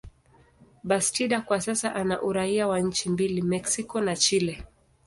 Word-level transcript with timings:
Bastida 0.83 1.41
kwa 1.41 1.61
sasa 1.61 1.95
ana 1.95 2.21
uraia 2.21 2.67
wa 2.67 2.79
nchi 2.79 3.09
mbili, 3.09 3.41
Mexico 3.41 4.01
na 4.01 4.15
Chile. 4.15 4.63